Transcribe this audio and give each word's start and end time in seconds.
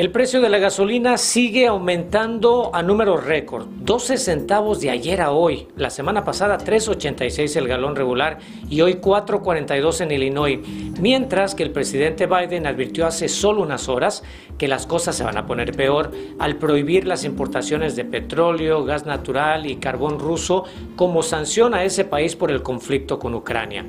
El 0.00 0.10
precio 0.10 0.40
de 0.40 0.48
la 0.48 0.56
gasolina 0.56 1.18
sigue 1.18 1.66
aumentando 1.66 2.70
a 2.74 2.82
números 2.82 3.22
récord, 3.22 3.66
12 3.66 4.16
centavos 4.16 4.80
de 4.80 4.88
ayer 4.88 5.20
a 5.20 5.30
hoy. 5.30 5.68
La 5.76 5.90
semana 5.90 6.24
pasada 6.24 6.56
3.86 6.56 7.54
el 7.56 7.68
galón 7.68 7.94
regular 7.94 8.38
y 8.70 8.80
hoy 8.80 8.94
4.42 8.94 10.00
en 10.00 10.12
Illinois. 10.12 10.58
Mientras 10.98 11.54
que 11.54 11.64
el 11.64 11.70
presidente 11.70 12.26
Biden 12.26 12.66
advirtió 12.66 13.06
hace 13.06 13.28
solo 13.28 13.60
unas 13.60 13.90
horas 13.90 14.22
que 14.56 14.68
las 14.68 14.86
cosas 14.86 15.16
se 15.16 15.24
van 15.24 15.36
a 15.36 15.46
poner 15.46 15.76
peor 15.76 16.12
al 16.38 16.56
prohibir 16.56 17.06
las 17.06 17.24
importaciones 17.24 17.94
de 17.94 18.06
petróleo, 18.06 18.86
gas 18.86 19.04
natural 19.04 19.66
y 19.66 19.76
carbón 19.76 20.18
ruso 20.18 20.64
como 20.96 21.22
sanción 21.22 21.74
a 21.74 21.84
ese 21.84 22.06
país 22.06 22.36
por 22.36 22.50
el 22.50 22.62
conflicto 22.62 23.18
con 23.18 23.34
Ucrania. 23.34 23.84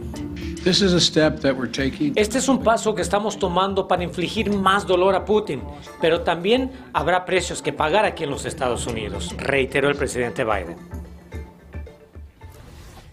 Este 2.16 2.38
es 2.38 2.48
un 2.48 2.64
paso 2.64 2.94
que 2.94 3.02
estamos 3.02 3.40
tomando 3.40 3.88
para 3.88 4.04
infligir 4.04 4.52
más 4.52 4.86
dolor 4.86 5.16
a 5.16 5.26
Putin, 5.26 5.64
pero 6.00 6.22
también 6.22 6.72
habrá 6.94 7.26
precios 7.26 7.62
que 7.62 7.74
pagar 7.74 8.06
aquí 8.06 8.26
en 8.26 8.30
los 8.30 8.46
Estados 8.46 8.86
Unidos, 8.86 9.36
reiteró 9.38 9.90
el 9.90 9.96
presidente 9.96 10.44
Biden. 10.44 11.01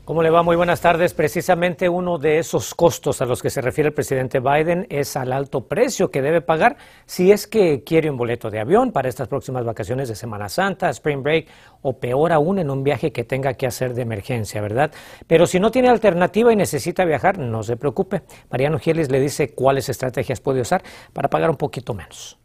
¿Cómo 0.08 0.22
le 0.22 0.30
va? 0.30 0.42
Muy 0.42 0.56
buenas 0.56 0.80
tardes. 0.80 1.12
Precisamente 1.12 1.86
uno 1.86 2.16
de 2.16 2.38
esos 2.38 2.74
costos 2.74 3.20
a 3.20 3.26
los 3.26 3.42
que 3.42 3.50
se 3.50 3.60
refiere 3.60 3.88
el 3.88 3.94
presidente 3.94 4.40
Biden 4.40 4.86
es 4.88 5.18
al 5.18 5.34
alto 5.34 5.68
precio 5.68 6.10
que 6.10 6.22
debe 6.22 6.40
pagar 6.40 6.78
si 7.04 7.30
es 7.30 7.46
que 7.46 7.84
quiere 7.84 8.10
un 8.10 8.16
boleto 8.16 8.48
de 8.48 8.58
avión 8.58 8.90
para 8.90 9.10
estas 9.10 9.28
próximas 9.28 9.66
vacaciones 9.66 10.08
de 10.08 10.14
Semana 10.14 10.48
Santa, 10.48 10.88
Spring 10.88 11.22
Break 11.22 11.48
o 11.82 11.98
peor 11.98 12.32
aún 12.32 12.58
en 12.58 12.70
un 12.70 12.82
viaje 12.82 13.12
que 13.12 13.24
tenga 13.24 13.52
que 13.52 13.66
hacer 13.66 13.92
de 13.92 14.00
emergencia, 14.00 14.62
¿verdad? 14.62 14.92
Pero 15.26 15.46
si 15.46 15.60
no 15.60 15.70
tiene 15.70 15.90
alternativa 15.90 16.50
y 16.54 16.56
necesita 16.56 17.04
viajar, 17.04 17.36
no 17.36 17.62
se 17.62 17.76
preocupe. 17.76 18.22
Mariano 18.50 18.78
Gielis 18.78 19.10
le 19.10 19.20
dice 19.20 19.52
cuáles 19.54 19.90
estrategias 19.90 20.40
puede 20.40 20.62
usar 20.62 20.82
para 21.12 21.28
pagar 21.28 21.50
un 21.50 21.56
poquito 21.56 21.92
menos. 21.92 22.38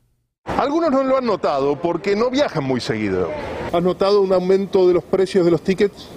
Algunos 0.44 0.92
no 0.92 1.02
lo 1.02 1.18
han 1.18 1.26
notado 1.26 1.78
porque 1.80 2.14
no 2.14 2.30
viajan 2.30 2.66
muy 2.66 2.82
seguido. 2.82 3.30
¿Has 3.72 3.82
notado 3.82 4.20
un 4.20 4.34
aumento 4.34 4.86
de 4.86 4.96
los 4.96 5.04
precios 5.06 5.46
de 5.46 5.52
los 5.52 5.62
tickets? 5.62 6.10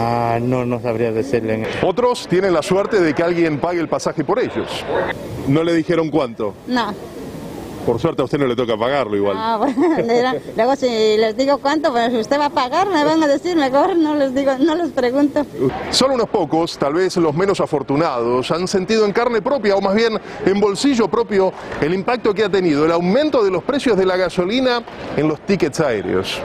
Ah, 0.00 0.38
no, 0.40 0.64
no 0.64 0.80
sabría 0.80 1.10
decirle. 1.10 1.66
Otros 1.82 2.28
tienen 2.28 2.54
la 2.54 2.62
suerte 2.62 3.00
de 3.00 3.14
que 3.14 3.22
alguien 3.24 3.58
pague 3.58 3.80
el 3.80 3.88
pasaje 3.88 4.22
por 4.22 4.38
ellos. 4.38 4.84
¿No 5.48 5.64
le 5.64 5.74
dijeron 5.74 6.08
cuánto? 6.08 6.54
No. 6.68 6.94
Por 7.84 7.98
suerte 7.98 8.22
a 8.22 8.26
usted 8.26 8.38
no 8.38 8.46
le 8.46 8.54
toca 8.54 8.76
pagarlo 8.76 9.16
igual. 9.16 9.34
Ah, 9.36 9.56
bueno, 9.56 9.74
luego 10.56 10.76
si 10.76 10.86
les 10.86 11.36
digo 11.36 11.58
cuánto, 11.58 11.90
pues 11.90 12.12
si 12.12 12.18
usted 12.18 12.38
va 12.38 12.46
a 12.46 12.50
pagar, 12.50 12.88
me 12.90 13.02
van 13.02 13.22
a 13.22 13.26
decir 13.26 13.56
mejor, 13.56 13.96
no 13.96 14.14
les 14.14 14.34
digo, 14.34 14.52
no 14.58 14.74
les 14.74 14.90
pregunto. 14.90 15.44
Solo 15.90 16.14
unos 16.14 16.28
pocos, 16.28 16.76
tal 16.76 16.92
vez 16.92 17.16
los 17.16 17.34
menos 17.34 17.60
afortunados, 17.60 18.50
han 18.50 18.68
sentido 18.68 19.04
en 19.06 19.12
carne 19.12 19.40
propia 19.40 19.74
o 19.74 19.80
más 19.80 19.94
bien 19.94 20.20
en 20.44 20.60
bolsillo 20.60 21.08
propio 21.08 21.52
el 21.80 21.94
impacto 21.94 22.34
que 22.34 22.44
ha 22.44 22.50
tenido 22.50 22.84
el 22.84 22.92
aumento 22.92 23.42
de 23.42 23.50
los 23.50 23.64
precios 23.64 23.96
de 23.96 24.04
la 24.04 24.16
gasolina 24.16 24.82
en 25.16 25.26
los 25.26 25.40
tickets 25.40 25.80
aéreos. 25.80 26.42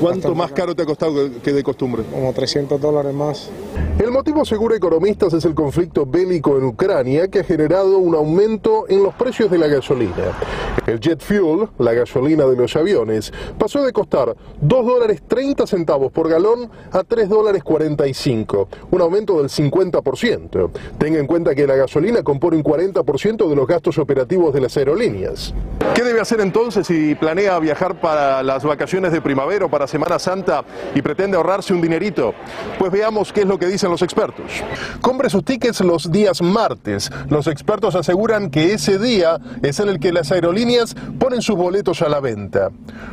¿Cuánto 0.00 0.34
más 0.34 0.52
caro 0.52 0.74
te 0.74 0.82
ha 0.82 0.86
costado 0.86 1.30
que 1.42 1.52
de 1.52 1.62
costumbre? 1.62 2.02
Como 2.10 2.32
300 2.32 2.80
dólares 2.80 3.14
más. 3.14 3.50
El 3.98 4.10
motivo, 4.10 4.44
seguro 4.44 4.74
economistas, 4.74 5.32
es 5.32 5.44
el 5.46 5.54
conflicto 5.54 6.04
bélico 6.04 6.58
en 6.58 6.64
Ucrania 6.64 7.28
que 7.28 7.40
ha 7.40 7.44
generado 7.44 7.96
un 7.98 8.14
aumento 8.14 8.84
en 8.88 9.02
los 9.02 9.14
precios 9.14 9.50
de 9.50 9.56
la 9.56 9.68
gasolina. 9.68 10.36
El 10.86 11.00
jet 11.00 11.20
fuel, 11.20 11.68
la 11.78 11.94
gasolina 11.94 12.44
de 12.44 12.56
los 12.56 12.76
aviones, 12.76 13.32
pasó 13.58 13.82
de 13.82 13.92
costar 13.92 14.36
2 14.60 14.86
dólares 14.86 15.22
30 15.26 15.66
centavos 15.66 16.12
por 16.12 16.28
galón 16.28 16.70
a 16.92 17.02
3 17.02 17.28
dólares 17.28 17.64
45, 17.64 18.68
un 18.90 19.00
aumento 19.00 19.38
del 19.38 19.48
50%. 19.48 20.70
Tenga 20.98 21.18
en 21.18 21.26
cuenta 21.26 21.54
que 21.54 21.66
la 21.66 21.74
gasolina 21.74 22.22
compone 22.22 22.58
un 22.58 22.64
40% 22.64 23.48
de 23.48 23.56
los 23.56 23.66
gastos 23.66 23.96
operativos 23.96 24.52
de 24.52 24.60
las 24.60 24.76
aerolíneas. 24.76 25.54
¿Qué 25.94 26.02
debe 26.02 26.20
hacer 26.20 26.40
entonces 26.40 26.86
si 26.86 27.14
planea 27.14 27.58
viajar 27.58 28.00
para 28.00 28.42
las 28.42 28.62
vacaciones 28.62 29.12
de 29.12 29.22
primavera 29.22 29.64
o 29.64 29.70
para 29.70 29.85
Semana 29.86 30.18
Santa 30.18 30.64
y 30.94 31.02
pretende 31.02 31.36
ahorrarse 31.36 31.72
un 31.72 31.80
dinerito? 31.80 32.34
Pues 32.78 32.90
veamos 32.92 33.32
qué 33.32 33.40
es 33.40 33.46
lo 33.46 33.58
que 33.58 33.66
dicen 33.66 33.90
los 33.90 34.02
expertos. 34.02 34.46
Compre 35.00 35.30
sus 35.30 35.44
tickets 35.44 35.80
los 35.80 36.10
días 36.10 36.42
martes. 36.42 37.10
Los 37.28 37.46
expertos 37.46 37.94
aseguran 37.94 38.50
que 38.50 38.72
ese 38.72 38.98
día 38.98 39.38
es 39.62 39.80
en 39.80 39.88
el 39.88 39.98
que 39.98 40.12
las 40.12 40.32
aerolíneas 40.32 40.94
ponen 41.18 41.42
sus 41.42 41.56
boletos 41.56 42.02
a 42.02 42.08
la 42.08 42.20
venta. 42.20 42.70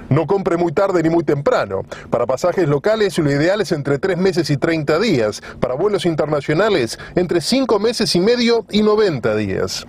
No 0.10 0.28
compre 0.28 0.58
muy 0.58 0.72
tarde 0.72 1.04
ni 1.04 1.10
muy 1.10 1.24
temprano. 1.24 1.84
Para 2.10 2.26
pasajes 2.26 2.68
locales 2.68 3.18
lo 3.18 3.32
ideal 3.32 3.62
es 3.62 3.72
entre 3.72 4.00
3 4.00 4.18
meses 4.18 4.50
y 4.50 4.58
30 4.58 5.00
días. 5.00 5.42
Para 5.60 5.76
vuelos 5.76 6.06
internacionales 6.06 7.00
entre 7.16 7.42
5 7.42 7.80
meses 7.80 8.16
y 8.16 8.20
medio 8.20 8.66
y 8.70 8.82
90 8.82 9.36
días. 9.36 9.86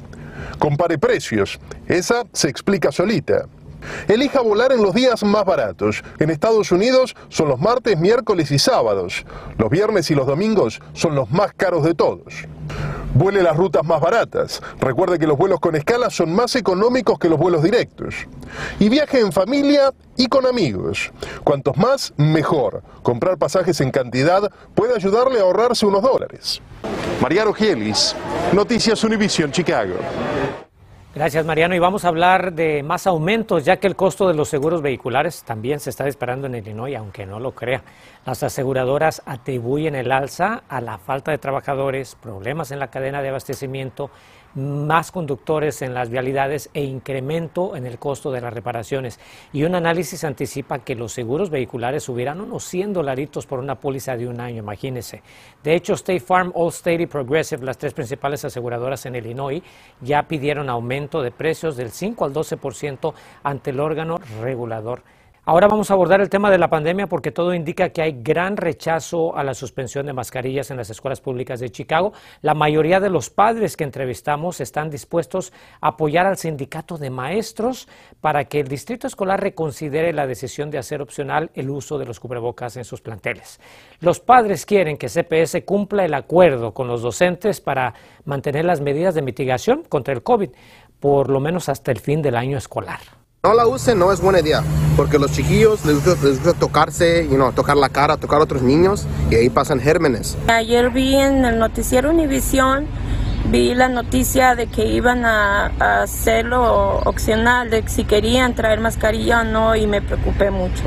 Compare 0.59 0.99
precios. 0.99 1.59
Esa 1.89 2.25
se 2.33 2.49
explica 2.49 2.93
solita. 2.93 3.47
Elija 4.09 4.41
volar 4.41 4.73
en 4.73 4.83
los 4.83 4.95
días 4.95 5.23
más 5.25 5.45
baratos. 5.45 6.03
En 6.19 6.31
Estados 6.31 6.73
Unidos 6.73 7.15
son 7.29 7.49
los 7.49 7.61
martes, 7.61 7.99
miércoles 7.99 8.51
y 8.51 8.59
sábados. 8.59 9.25
Los 9.59 9.71
viernes 9.71 10.11
y 10.11 10.15
los 10.15 10.27
domingos 10.27 10.81
son 10.93 11.15
los 11.15 11.31
más 11.31 11.53
caros 11.55 11.85
de 11.85 11.95
todos. 11.95 12.47
Vuele 13.15 13.43
las 13.43 13.57
rutas 13.57 13.85
más 13.85 14.01
baratas. 14.01 14.61
Recuerde 14.81 15.21
que 15.21 15.27
los 15.29 15.39
vuelos 15.39 15.61
con 15.61 15.77
escala 15.77 16.11
son 16.11 16.35
más 16.35 16.57
económicos 16.57 17.19
que 17.19 17.29
los 17.29 17.39
vuelos 17.39 17.63
directos. 17.63 18.15
Y 18.81 18.89
viaje 18.89 19.21
en 19.21 19.31
familia 19.31 19.93
y 20.17 20.27
con 20.27 20.47
amigos. 20.47 21.13
Cuantos 21.45 21.77
más, 21.77 22.13
mejor. 22.17 22.83
Comprar 23.03 23.39
pasajes 23.39 23.81
en 23.81 23.93
cantidad 23.93 24.51
puede 24.75 24.97
ayudarle 24.97 25.39
a 25.39 25.43
ahorrarse 25.43 25.87
unos 25.87 26.03
dólares. 26.03 26.61
Mariano 27.21 27.53
Gielis, 27.53 28.17
Noticias 28.53 29.05
Univision, 29.05 29.53
Chicago. 29.53 29.95
Gracias, 31.15 31.47
Mariano. 31.47 31.77
Y 31.77 31.79
vamos 31.79 32.05
a 32.05 32.09
hablar 32.09 32.55
de 32.55 32.83
más 32.83 33.07
aumentos, 33.07 33.65
ya 33.65 33.77
que 33.77 33.87
el 33.87 33.95
costo 33.95 34.27
de 34.27 34.35
los 34.35 34.49
seguros 34.49 34.83
vehiculares 34.83 35.45
también 35.45 35.79
se 35.79 35.91
está 35.91 36.07
disparando 36.07 36.49
en 36.49 36.57
Illinois, 36.57 36.97
aunque 36.97 37.25
no 37.25 37.39
lo 37.39 37.53
crea. 37.53 37.83
Las 38.27 38.43
aseguradoras 38.43 39.23
atribuyen 39.25 39.95
el 39.95 40.11
alza 40.11 40.65
a 40.69 40.81
la 40.81 40.99
falta 40.99 41.31
de 41.31 41.39
trabajadores, 41.39 42.17
problemas 42.17 42.73
en 42.73 42.81
la 42.81 42.89
cadena 42.89 43.23
de 43.23 43.29
abastecimiento, 43.29 44.11
más 44.55 45.11
conductores 45.11 45.83
en 45.83 45.95
las 45.95 46.11
vialidades 46.11 46.71
e 46.75 46.83
incremento 46.83 47.77
en 47.77 47.87
el 47.87 47.99
costo 47.99 48.31
de 48.31 48.41
las 48.41 48.53
reparaciones. 48.53 49.19
Y 49.53 49.65
un 49.65 49.75
análisis 49.75 50.25
anticipa 50.25 50.81
que 50.81 50.95
los 50.95 51.13
seguros 51.13 51.51
vehiculares 51.51 52.05
subirán 52.05 52.41
unos 52.41 52.65
100 52.65 52.93
dolaritos 52.93 53.47
por 53.47 53.59
una 53.59 53.77
póliza 53.77 54.17
de 54.17 54.29
un 54.29 54.41
año, 54.41 54.59
imagínense. 54.59 55.23
De 55.63 55.75
hecho, 55.75 55.95
State 55.95 56.21
Farm, 56.21 56.53
Allstate 56.55 57.03
y 57.03 57.07
Progressive, 57.07 57.65
las 57.65 57.79
tres 57.79 57.95
principales 57.95 58.45
aseguradoras 58.45 59.07
en 59.07 59.17
Illinois, 59.17 59.63
ya 60.01 60.23
pidieron 60.25 60.71
aumento 60.71 61.23
de 61.23 61.31
precios 61.31 61.77
del 61.77 61.91
5 61.91 62.25
al 62.25 62.33
12% 62.33 63.15
ante 63.43 63.71
el 63.71 63.81
órgano 63.81 64.19
regulador 64.41 65.03
Ahora 65.47 65.69
vamos 65.69 65.91
a 65.91 65.95
abordar 65.95 66.23
el 66.23 66.31
tema 66.31 66.51
de 66.51 66.57
la 66.57 66.71
pandemia 66.71 67.07
porque 67.07 67.31
todo 67.31 67.53
indica 67.53 67.91
que 67.91 68.01
hay 68.01 68.17
gran 68.23 68.57
rechazo 68.57 69.37
a 69.37 69.45
la 69.45 69.53
suspensión 69.53 70.07
de 70.07 70.15
mascarillas 70.15 70.71
en 70.71 70.79
las 70.79 70.89
escuelas 70.89 71.21
públicas 71.21 71.61
de 71.61 71.69
Chicago. 71.69 72.15
La 72.41 72.55
mayoría 72.55 72.99
de 72.99 73.11
los 73.11 73.29
padres 73.29 73.77
que 73.77 73.85
entrevistamos 73.85 74.63
están 74.63 74.89
dispuestos 74.89 75.53
a 75.83 75.89
apoyar 75.89 76.25
al 76.25 76.39
sindicato 76.39 76.97
de 76.97 77.11
maestros 77.11 77.89
para 78.23 78.47
que 78.47 78.61
el 78.61 78.69
distrito 78.69 79.07
escolar 79.07 79.43
reconsidere 79.43 80.15
la 80.15 80.27
decisión 80.27 80.71
de 80.71 80.79
hacer 80.79 81.03
opcional 81.03 81.51
el 81.53 81.69
uso 81.69 81.99
de 81.99 82.07
los 82.07 82.21
cubrebocas 82.21 82.79
en 82.79 82.85
sus 82.85 83.03
planteles. 83.03 83.61
Los 84.01 84.21
padres 84.21 84.65
quieren 84.65 84.97
que 84.97 85.11
CPS 85.11 85.63
cumpla 85.67 86.07
el 86.07 86.15
acuerdo 86.15 86.73
con 86.73 86.89
los 86.89 87.03
docentes 87.03 87.61
para 87.61 87.93
mantener 88.25 88.65
las 88.65 88.81
medidas 88.81 89.15
de 89.15 89.21
mitigación 89.21 89.83
contra 89.83 90.15
el 90.15 90.23
COVID, 90.23 90.49
por 91.01 91.29
lo 91.29 91.39
menos 91.39 91.69
hasta 91.69 91.91
el 91.91 92.01
fin 92.01 92.23
del 92.23 92.37
año 92.37 92.57
escolar. 92.57 93.24
No 93.45 93.53
la 93.53 93.67
usen, 93.67 93.99
no 93.99 94.11
es 94.11 94.23
buena 94.23 94.41
idea, 94.41 94.63
porque 94.97 95.19
los 95.19 95.31
chiquillos 95.31 95.85
les 95.85 96.03
gusta, 96.03 96.55
tocarse, 96.55 97.29
you 97.29 97.35
know, 97.35 97.53
tocar 97.53 97.77
la 97.77 97.91
cara, 97.91 98.17
tocar 98.17 98.41
a 98.41 98.45
otros 98.45 98.63
niños 98.63 99.07
y 99.31 99.35
ahí 99.35 99.51
pasan 99.51 99.81
gérmenes. 99.81 100.39
Ayer 100.49 100.89
vi 100.89 101.15
en 101.15 101.45
el 101.45 101.59
noticiero 101.59 102.09
Univisión, 102.09 102.87
vi 103.51 103.75
la 103.75 103.89
noticia 103.89 104.55
de 104.55 104.69
que 104.69 104.87
iban 104.87 105.27
a, 105.27 105.67
a 105.79 106.03
hacerlo 106.05 107.01
opcional, 107.05 107.69
de 107.69 107.87
si 107.87 108.05
querían 108.05 108.55
traer 108.55 108.81
mascarilla 108.81 109.43
o 109.43 109.45
no 109.45 109.77
y 109.77 109.87
me 109.87 110.01
preocupé 110.01 110.51
mucho. 110.51 110.85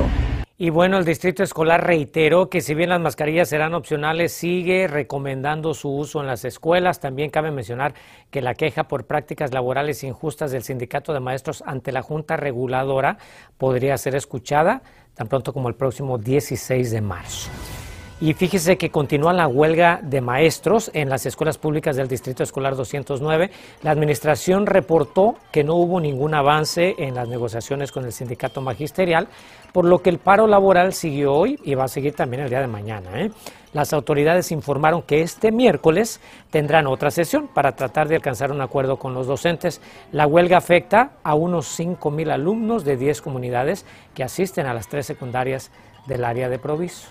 Y 0.60 0.70
bueno, 0.70 0.98
el 0.98 1.04
distrito 1.04 1.44
escolar 1.44 1.86
reiteró 1.86 2.50
que 2.50 2.60
si 2.60 2.74
bien 2.74 2.88
las 2.88 3.00
mascarillas 3.00 3.48
serán 3.48 3.74
opcionales, 3.74 4.32
sigue 4.32 4.88
recomendando 4.88 5.72
su 5.72 5.88
uso 5.88 6.20
en 6.20 6.26
las 6.26 6.44
escuelas. 6.44 6.98
También 6.98 7.30
cabe 7.30 7.52
mencionar 7.52 7.94
que 8.32 8.42
la 8.42 8.54
queja 8.54 8.88
por 8.88 9.06
prácticas 9.06 9.54
laborales 9.54 10.02
injustas 10.02 10.50
del 10.50 10.64
sindicato 10.64 11.12
de 11.12 11.20
maestros 11.20 11.62
ante 11.64 11.92
la 11.92 12.02
Junta 12.02 12.36
Reguladora 12.36 13.18
podría 13.56 13.96
ser 13.98 14.16
escuchada 14.16 14.82
tan 15.14 15.28
pronto 15.28 15.52
como 15.52 15.68
el 15.68 15.76
próximo 15.76 16.18
16 16.18 16.90
de 16.90 17.00
marzo. 17.02 17.50
Y 18.20 18.34
fíjese 18.34 18.76
que 18.76 18.90
continúa 18.90 19.32
la 19.32 19.46
huelga 19.46 20.00
de 20.02 20.20
maestros 20.20 20.90
en 20.92 21.08
las 21.08 21.24
escuelas 21.24 21.56
públicas 21.56 21.94
del 21.94 22.08
Distrito 22.08 22.42
Escolar 22.42 22.74
209. 22.74 23.52
La 23.82 23.92
administración 23.92 24.66
reportó 24.66 25.36
que 25.52 25.62
no 25.62 25.76
hubo 25.76 26.00
ningún 26.00 26.34
avance 26.34 26.96
en 26.98 27.14
las 27.14 27.28
negociaciones 27.28 27.92
con 27.92 28.04
el 28.04 28.12
sindicato 28.12 28.60
magisterial, 28.60 29.28
por 29.72 29.84
lo 29.84 30.00
que 30.00 30.10
el 30.10 30.18
paro 30.18 30.46
laboral 30.46 30.92
siguió 30.92 31.34
hoy 31.34 31.58
y 31.64 31.74
va 31.74 31.84
a 31.84 31.88
seguir 31.88 32.14
también 32.14 32.42
el 32.42 32.50
día 32.50 32.60
de 32.60 32.66
mañana. 32.66 33.20
¿eh? 33.20 33.30
Las 33.72 33.92
autoridades 33.92 34.50
informaron 34.50 35.02
que 35.02 35.20
este 35.20 35.52
miércoles 35.52 36.20
tendrán 36.50 36.86
otra 36.86 37.10
sesión 37.10 37.48
para 37.48 37.76
tratar 37.76 38.08
de 38.08 38.16
alcanzar 38.16 38.50
un 38.50 38.60
acuerdo 38.60 38.98
con 38.98 39.14
los 39.14 39.26
docentes. 39.26 39.80
La 40.10 40.26
huelga 40.26 40.56
afecta 40.56 41.12
a 41.22 41.34
unos 41.34 41.66
5 41.66 42.10
mil 42.10 42.30
alumnos 42.30 42.84
de 42.84 42.96
10 42.96 43.20
comunidades 43.20 43.84
que 44.14 44.24
asisten 44.24 44.66
a 44.66 44.74
las 44.74 44.88
tres 44.88 45.06
secundarias 45.06 45.70
del 46.06 46.24
área 46.24 46.48
de 46.48 46.58
Proviso. 46.58 47.08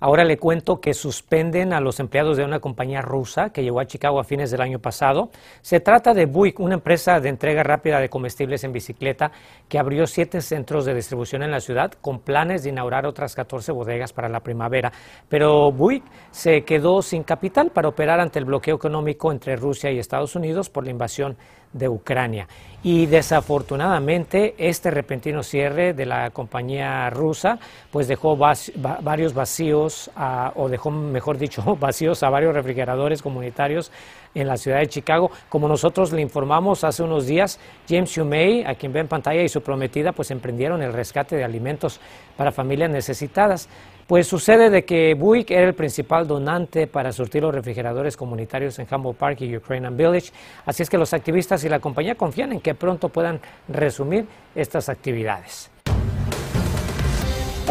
Ahora 0.00 0.24
le 0.24 0.38
cuento 0.38 0.80
que 0.80 0.94
suspenden 0.94 1.72
a 1.72 1.80
los 1.80 1.98
empleados 1.98 2.36
de 2.36 2.44
una 2.44 2.60
compañía 2.60 3.02
rusa 3.02 3.50
que 3.50 3.64
llegó 3.64 3.80
a 3.80 3.86
Chicago 3.86 4.20
a 4.20 4.24
fines 4.24 4.50
del 4.52 4.60
año 4.60 4.78
pasado. 4.78 5.30
Se 5.60 5.80
trata 5.80 6.14
de 6.14 6.26
Buick, 6.26 6.60
una 6.60 6.74
empresa 6.74 7.18
de 7.18 7.28
entrega 7.28 7.64
rápida 7.64 7.98
de 7.98 8.08
comestibles 8.08 8.62
en 8.62 8.72
bicicleta 8.72 9.32
que 9.68 9.78
abrió 9.78 10.06
siete 10.06 10.40
centros 10.40 10.84
de 10.84 10.94
distribución 10.94 11.42
en 11.42 11.50
la 11.50 11.60
ciudad 11.60 11.92
con 12.00 12.20
planes 12.20 12.62
de 12.62 12.70
inaugurar 12.70 13.06
otras 13.06 13.34
14 13.34 13.72
bodegas 13.72 14.12
para 14.12 14.28
la 14.28 14.40
primavera. 14.40 14.92
Pero 15.28 15.72
Buick 15.72 16.04
se 16.30 16.62
quedó 16.62 17.02
sin 17.02 17.24
capital 17.24 17.70
para 17.70 17.88
operar 17.88 18.20
ante 18.20 18.38
el 18.38 18.44
bloqueo 18.44 18.76
económico 18.76 19.32
entre 19.32 19.56
Rusia 19.56 19.90
y 19.90 19.98
Estados 19.98 20.36
Unidos 20.36 20.70
por 20.70 20.84
la 20.84 20.90
invasión 20.90 21.36
de 21.72 21.88
Ucrania. 21.88 22.48
Y 22.82 23.06
desafortunadamente 23.06 24.54
este 24.56 24.90
repentino 24.90 25.42
cierre 25.42 25.92
de 25.92 26.06
la 26.06 26.30
compañía 26.30 27.10
rusa 27.10 27.58
pues 27.90 28.06
dejó 28.06 28.36
varios 28.36 29.34
vacíos 29.34 29.87
o 30.54 30.68
dejó 30.68 30.90
mejor 30.90 31.38
dicho 31.38 31.76
vacíos 31.80 32.22
a 32.22 32.30
varios 32.30 32.54
refrigeradores 32.54 33.22
comunitarios 33.22 33.90
en 34.34 34.46
la 34.46 34.56
ciudad 34.56 34.78
de 34.78 34.88
Chicago. 34.88 35.30
Como 35.48 35.68
nosotros 35.68 36.12
le 36.12 36.20
informamos 36.20 36.84
hace 36.84 37.02
unos 37.02 37.26
días, 37.26 37.58
James 37.88 38.16
Humey, 38.16 38.64
a 38.64 38.74
quien 38.74 38.92
ve 38.92 39.00
en 39.00 39.08
pantalla, 39.08 39.42
y 39.42 39.48
su 39.48 39.62
prometida 39.62 40.12
pues 40.12 40.30
emprendieron 40.30 40.82
el 40.82 40.92
rescate 40.92 41.36
de 41.36 41.44
alimentos 41.44 42.00
para 42.36 42.52
familias 42.52 42.90
necesitadas. 42.90 43.68
Pues 44.06 44.26
sucede 44.26 44.70
de 44.70 44.84
que 44.84 45.14
Buick 45.14 45.50
era 45.50 45.66
el 45.66 45.74
principal 45.74 46.26
donante 46.26 46.86
para 46.86 47.12
surtir 47.12 47.42
los 47.42 47.54
refrigeradores 47.54 48.16
comunitarios 48.16 48.78
en 48.78 48.86
Humboldt 48.90 49.18
Park 49.18 49.40
y 49.42 49.54
Ukrainian 49.54 49.96
Village, 49.98 50.32
así 50.64 50.82
es 50.82 50.88
que 50.88 50.96
los 50.96 51.12
activistas 51.12 51.62
y 51.64 51.68
la 51.68 51.78
compañía 51.78 52.14
confían 52.14 52.52
en 52.52 52.60
que 52.60 52.74
pronto 52.74 53.10
puedan 53.10 53.38
resumir 53.68 54.26
estas 54.54 54.88
actividades. 54.88 55.70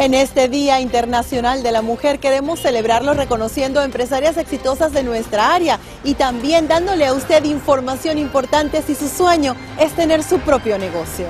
En 0.00 0.14
este 0.14 0.48
Día 0.48 0.80
Internacional 0.80 1.64
de 1.64 1.72
la 1.72 1.82
Mujer 1.82 2.20
queremos 2.20 2.60
celebrarlo 2.60 3.14
reconociendo 3.14 3.80
a 3.80 3.84
empresarias 3.84 4.36
exitosas 4.36 4.92
de 4.92 5.02
nuestra 5.02 5.52
área 5.52 5.80
y 6.04 6.14
también 6.14 6.68
dándole 6.68 7.04
a 7.04 7.12
usted 7.12 7.42
información 7.42 8.16
importante 8.16 8.80
si 8.80 8.94
su 8.94 9.08
sueño 9.08 9.56
es 9.76 9.90
tener 9.94 10.22
su 10.22 10.38
propio 10.38 10.78
negocio. 10.78 11.26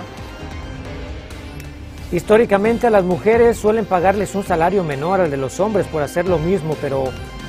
Históricamente 2.13 2.87
a 2.87 2.91
las 2.91 3.05
mujeres 3.05 3.57
suelen 3.57 3.87
pagarles 3.87 4.35
un 4.35 4.45
salario 4.45 4.85
menor 4.85 5.23
al 5.23 5.31
de 5.31 5.39
los 5.39 5.61
hombres 5.61 5.87
por 5.87 6.03
hacer 6.03 6.27
lo 6.27 6.39
mismo, 6.39 6.77
pero 6.79 7.05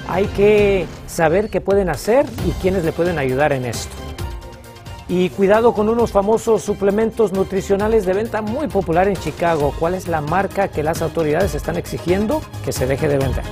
hay 0.07 0.25
que 0.27 0.85
saber 1.05 1.49
qué 1.49 1.59
pueden 1.59 1.89
hacer 1.89 2.27
y 2.47 2.51
quiénes 2.61 2.85
le 2.85 2.93
pueden 2.93 3.19
ayudar 3.19 3.51
en 3.51 3.65
esto. 3.65 4.08
Y 5.09 5.29
cuidado 5.31 5.73
con 5.73 5.89
unos 5.89 6.11
famosos 6.11 6.61
suplementos 6.61 7.33
nutricionales 7.33 8.05
de 8.05 8.13
venta 8.13 8.43
muy 8.43 8.67
popular 8.67 9.07
en 9.07 9.15
Chicago. 9.15 9.73
¿Cuál 9.79 9.95
es 9.95 10.07
la 10.07 10.21
marca 10.21 10.67
que 10.67 10.83
las 10.83 11.01
autoridades 11.01 11.55
están 11.55 11.77
exigiendo 11.77 12.41
que 12.63 12.71
se 12.71 12.85
deje 12.85 13.07
de 13.07 13.17
vender? 13.17 13.43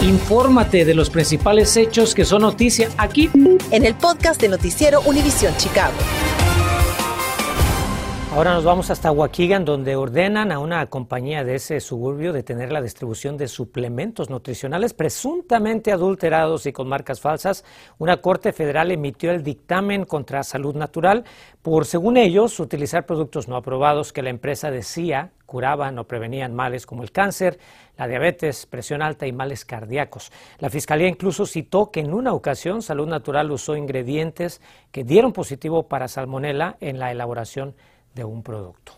Infórmate 0.00 0.86
de 0.86 0.94
los 0.94 1.10
principales 1.10 1.76
hechos 1.76 2.14
que 2.14 2.24
son 2.24 2.42
noticia 2.42 2.88
aquí 2.96 3.28
en 3.70 3.84
el 3.84 3.94
podcast 3.94 4.40
de 4.40 4.48
Noticiero 4.48 5.02
Univisión 5.02 5.54
Chicago. 5.58 5.94
Ahora 8.36 8.52
nos 8.52 8.64
vamos 8.64 8.90
hasta 8.90 9.10
Waukegan, 9.10 9.64
donde 9.64 9.96
ordenan 9.96 10.52
a 10.52 10.58
una 10.58 10.84
compañía 10.90 11.42
de 11.42 11.54
ese 11.54 11.80
suburbio 11.80 12.34
detener 12.34 12.70
la 12.70 12.82
distribución 12.82 13.38
de 13.38 13.48
suplementos 13.48 14.28
nutricionales 14.28 14.92
presuntamente 14.92 15.90
adulterados 15.90 16.66
y 16.66 16.72
con 16.74 16.86
marcas 16.86 17.18
falsas. 17.18 17.64
Una 17.96 18.18
corte 18.18 18.52
federal 18.52 18.90
emitió 18.90 19.30
el 19.30 19.42
dictamen 19.42 20.04
contra 20.04 20.42
Salud 20.42 20.76
Natural 20.76 21.24
por, 21.62 21.86
según 21.86 22.18
ellos, 22.18 22.60
utilizar 22.60 23.06
productos 23.06 23.48
no 23.48 23.56
aprobados 23.56 24.12
que 24.12 24.20
la 24.20 24.28
empresa 24.28 24.70
decía 24.70 25.32
curaban 25.46 25.98
o 25.98 26.06
prevenían 26.06 26.54
males 26.54 26.84
como 26.84 27.04
el 27.04 27.12
cáncer, 27.12 27.58
la 27.96 28.06
diabetes, 28.06 28.66
presión 28.66 29.00
alta 29.00 29.26
y 29.26 29.32
males 29.32 29.64
cardíacos. 29.64 30.30
La 30.58 30.68
Fiscalía 30.68 31.08
incluso 31.08 31.46
citó 31.46 31.90
que 31.90 32.00
en 32.00 32.12
una 32.12 32.34
ocasión 32.34 32.82
Salud 32.82 33.08
Natural 33.08 33.50
usó 33.50 33.76
ingredientes 33.76 34.60
que 34.90 35.04
dieron 35.04 35.32
positivo 35.32 35.88
para 35.88 36.08
salmonela 36.08 36.76
en 36.80 36.98
la 36.98 37.12
elaboración 37.12 37.76
de 38.16 38.24
un 38.24 38.42
producto. 38.42 38.94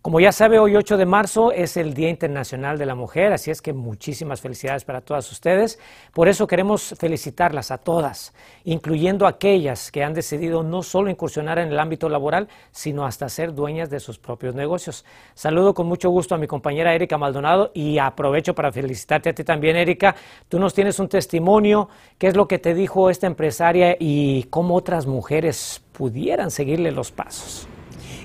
Como 0.00 0.20
ya 0.20 0.30
sabe, 0.30 0.60
hoy 0.60 0.76
8 0.76 0.96
de 0.96 1.06
marzo 1.06 1.50
es 1.50 1.76
el 1.76 1.92
Día 1.92 2.08
Internacional 2.08 2.78
de 2.78 2.86
la 2.86 2.94
Mujer, 2.94 3.32
así 3.32 3.50
es 3.50 3.60
que 3.60 3.72
muchísimas 3.72 4.40
felicidades 4.40 4.84
para 4.84 5.00
todas 5.00 5.30
ustedes. 5.32 5.78
Por 6.14 6.28
eso 6.28 6.46
queremos 6.46 6.94
felicitarlas 6.98 7.72
a 7.72 7.78
todas, 7.78 8.32
incluyendo 8.64 9.26
a 9.26 9.30
aquellas 9.30 9.90
que 9.90 10.04
han 10.04 10.14
decidido 10.14 10.62
no 10.62 10.82
solo 10.84 11.10
incursionar 11.10 11.58
en 11.58 11.68
el 11.68 11.78
ámbito 11.78 12.08
laboral, 12.08 12.48
sino 12.70 13.04
hasta 13.04 13.28
ser 13.28 13.52
dueñas 13.54 13.90
de 13.90 13.98
sus 13.98 14.18
propios 14.18 14.54
negocios. 14.54 15.04
Saludo 15.34 15.74
con 15.74 15.88
mucho 15.88 16.10
gusto 16.10 16.34
a 16.34 16.38
mi 16.38 16.46
compañera 16.46 16.94
Erika 16.94 17.18
Maldonado 17.18 17.72
y 17.74 17.98
aprovecho 17.98 18.54
para 18.54 18.72
felicitarte 18.72 19.30
a 19.30 19.34
ti 19.34 19.44
también, 19.44 19.76
Erika. 19.76 20.14
Tú 20.48 20.60
nos 20.60 20.74
tienes 20.74 20.98
un 21.00 21.08
testimonio, 21.08 21.88
qué 22.18 22.28
es 22.28 22.36
lo 22.36 22.48
que 22.48 22.58
te 22.58 22.72
dijo 22.72 23.10
esta 23.10 23.26
empresaria 23.26 23.96
y 23.98 24.44
cómo 24.44 24.76
otras 24.76 25.06
mujeres 25.06 25.82
pudieran 25.92 26.50
seguirle 26.50 26.92
los 26.92 27.10
pasos. 27.10 27.68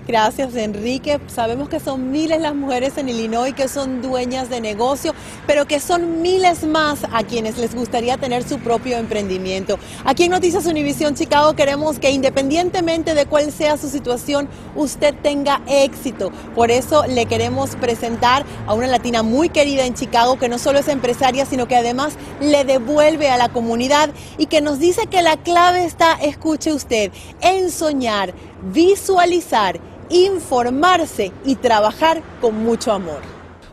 Gracias, 0.05 0.53
Enrique. 0.55 1.21
Sabemos 1.27 1.69
que 1.69 1.79
son 1.79 2.11
miles 2.11 2.41
las 2.41 2.53
mujeres 2.53 2.97
en 2.97 3.07
Illinois 3.07 3.53
que 3.53 3.69
son 3.69 4.01
dueñas 4.01 4.49
de 4.49 4.59
negocio, 4.59 5.13
pero 5.47 5.65
que 5.65 5.79
son 5.79 6.21
miles 6.21 6.65
más 6.65 7.05
a 7.13 7.23
quienes 7.23 7.57
les 7.57 7.73
gustaría 7.73 8.17
tener 8.17 8.43
su 8.43 8.59
propio 8.59 8.97
emprendimiento. 8.97 9.79
Aquí 10.03 10.23
en 10.23 10.31
Noticias 10.31 10.65
Univisión 10.65 11.15
Chicago 11.15 11.55
queremos 11.55 11.99
que 11.99 12.11
independientemente 12.11 13.13
de 13.13 13.25
cuál 13.27 13.49
sea 13.53 13.77
su 13.77 13.87
situación, 13.87 14.49
usted 14.75 15.15
tenga 15.23 15.61
éxito. 15.67 16.31
Por 16.53 16.69
eso 16.69 17.05
le 17.07 17.25
queremos 17.25 17.77
presentar 17.77 18.45
a 18.67 18.73
una 18.73 18.87
latina 18.87 19.23
muy 19.23 19.47
querida 19.47 19.85
en 19.85 19.93
Chicago 19.93 20.37
que 20.37 20.49
no 20.49 20.59
solo 20.59 20.79
es 20.79 20.89
empresaria, 20.89 21.45
sino 21.45 21.69
que 21.69 21.77
además 21.77 22.15
le 22.41 22.65
devuelve 22.65 23.29
a 23.29 23.37
la 23.37 23.47
comunidad 23.47 24.09
y 24.37 24.47
que 24.47 24.59
nos 24.59 24.79
dice 24.79 25.07
que 25.07 25.21
la 25.21 25.37
clave 25.37 25.85
está, 25.85 26.15
escuche 26.15 26.73
usted, 26.73 27.13
en 27.39 27.71
soñar, 27.71 28.33
visualizar 28.73 29.79
informarse 30.09 31.31
y 31.45 31.55
trabajar 31.55 32.21
con 32.41 32.63
mucho 32.63 32.91
amor. 32.91 33.21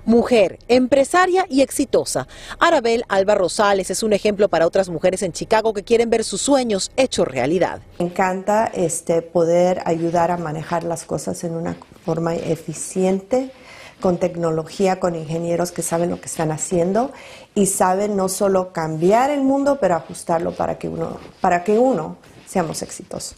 Mujer, 0.05 0.59
empresaria 0.69 1.45
y 1.49 1.61
exitosa. 1.61 2.27
Arabel 2.59 3.05
Alba 3.09 3.35
Rosales 3.35 3.91
es 3.91 4.03
un 4.03 4.13
ejemplo 4.13 4.49
para 4.49 4.67
otras 4.67 4.89
mujeres 4.89 5.23
en 5.23 5.33
Chicago 5.33 5.75
que 5.75 5.85
quieren 5.85 6.09
ver 6.11 6.25
sus 6.25 6.41
sueños 6.41 6.91
hechos 6.97 7.29
realidad. 7.29 7.81
Me 7.99 8.07
encanta 8.07 8.67
este, 8.67 9.23
poder 9.23 9.83
ayudar 9.85 10.31
a 10.31 10.37
manejar 10.37 10.85
las 10.85 11.05
cosas 11.05 11.45
en 11.45 11.55
una 11.55 11.77
forma 12.05 12.35
eficiente, 12.35 13.53
con 14.01 14.17
tecnología, 14.17 14.99
con 14.99 15.15
ingenieros 15.15 15.73
que 15.73 15.83
saben 15.83 16.11
lo 16.11 16.21
que 16.21 16.27
están 16.27 16.51
haciendo 16.51 17.13
y 17.55 17.67
saben 17.67 18.17
no 18.17 18.29
solo 18.29 18.73
cambiar 18.73 19.31
el 19.31 19.43
mundo, 19.43 19.79
pero 19.81 19.95
ajustarlo 19.95 20.53
para 20.53 20.79
que 20.79 20.89
uno, 20.89 21.19
para 21.41 21.63
que 21.63 21.79
uno 21.79 22.17
seamos 22.47 22.83
exitosos. 22.83 23.37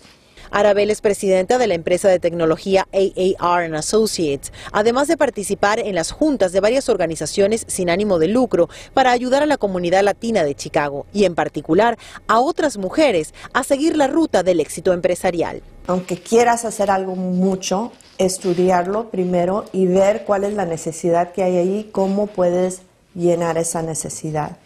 Arabel 0.53 0.91
es 0.91 1.01
presidenta 1.01 1.57
de 1.57 1.67
la 1.67 1.75
empresa 1.75 2.09
de 2.09 2.21
tecnología 2.21 2.87
AAR 2.93 3.75
Associates, 3.75 4.53
además 4.71 5.09
de 5.09 5.17
participar 5.17 5.79
en 5.79 5.95
las 5.95 6.13
juntas 6.13 6.53
de 6.53 6.61
varias 6.61 6.91
organizaciones 6.91 7.65
sin 7.69 7.89
ánimo 7.89 8.19
de 8.19 8.29
lucro 8.29 8.69
para 8.93 9.13
ayudar 9.13 9.43
a 9.43 9.47
la 9.47 9.57
comunidad 9.57 10.03
latina 10.03 10.45
de 10.45 10.55
Chicago 10.55 11.07
y 11.13 11.25
en 11.25 11.35
particular 11.35 11.99
a 12.29 12.41
otras 12.41 12.77
mujeres 12.77 13.33
a 13.55 13.65
seguir 13.65 13.97
la 13.97 14.09
ruta 14.09 14.43
del 14.43 14.61
éxito 14.61 14.93
empresarial. 14.93 15.63
Aunque 15.87 16.19
quieras 16.19 16.67
hacer 16.67 16.91
algo 16.91 17.17
mucho, 17.17 17.91
estudiarlo 18.19 19.09
primero 19.09 19.65
y 19.73 19.87
ver 19.87 20.25
cuál 20.25 20.45
es 20.45 20.53
la 20.53 20.67
necesidad 20.67 21.33
que 21.33 21.43
hay 21.43 21.57
ahí, 21.57 21.89
cómo 21.93 22.27
puedes 22.27 22.83
llenar 23.15 23.57
esa 23.57 23.83
necesidad 23.83 24.59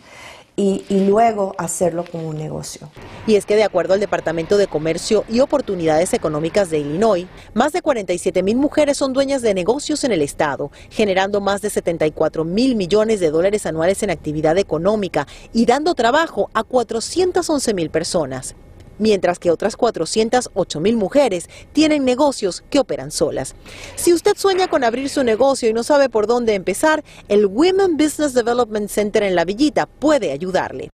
y, 0.57 0.85
luego 0.89 1.55
hacerlo 1.59 2.05
como 2.11 2.29
un 2.29 2.39
negocio. 2.39 2.89
Y 3.27 3.37
es 3.37 3.45
que 3.45 3.57
de 3.57 3.65
acuerdo 3.65 3.95
al 3.95 4.01
Departamento 4.01 4.57
de 4.57 4.67
Comercio 4.67 5.25
y 5.29 5.41
Oportunidades 5.41 6.15
Económicas 6.15 6.71
de 6.71 6.79
Illinois, 6.79 7.27
más 7.53 7.73
de 7.73 7.83
47 7.83 8.43
mil 8.43 8.57
mujeres 8.57 8.97
son 8.97 9.13
dueñas 9.13 9.43
de 9.43 9.55
negocios 9.55 10.03
en 10.05 10.13
el 10.13 10.23
estado, 10.23 10.71
generando 10.91 11.41
más 11.41 11.61
de 11.61 11.71
74 11.71 12.45
mil 12.45 12.75
millones 12.75 13.21
de 13.21 13.31
dólares 13.31 13.67
anuales 13.67 14.03
en 14.03 14.11
actividad 14.11 14.57
económica 14.57 15.27
y 15.53 15.67
dando 15.67 15.95
trabajo 15.95 16.51
a 16.55 16.65
411 16.65 17.75
mil 17.75 17.91
personas. 17.91 18.57
Mientras 18.99 19.39
que 19.39 19.51
otras 19.51 19.77
408 19.77 20.81
mil 20.81 20.97
mujeres 20.97 21.49
tienen 21.73 22.05
negocios 22.05 22.65
que 22.71 22.79
operan 22.79 23.11
solas. 23.11 23.55
Si 23.97 24.13
usted 24.13 24.37
sueña 24.37 24.69
con 24.69 24.85
abrir 24.85 25.09
su 25.09 25.25
negocio 25.25 25.69
y 25.69 25.73
no 25.73 25.83
sabe 25.83 26.09
por 26.09 26.27
dónde 26.27 26.55
empezar, 26.55 27.05
el 27.29 27.47
Women 27.47 27.97
Business 27.97 28.35
Development 28.35 28.89
Center 28.89 29.23
en 29.23 29.35
La 29.35 29.45
Villita 29.45 29.87
puede 29.87 30.33
ayudarle. 30.33 30.91